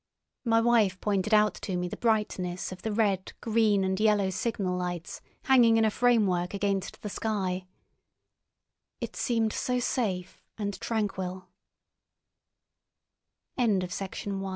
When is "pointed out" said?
0.99-1.53